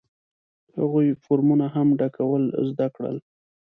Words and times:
هغوی 0.77 1.07
فورمونه 1.23 1.65
هم 1.75 1.87
ډکول 1.99 2.43
زده 2.69 2.87
کړل. 2.95 3.17